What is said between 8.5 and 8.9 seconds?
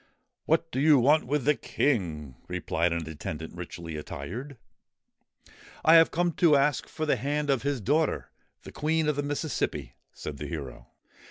the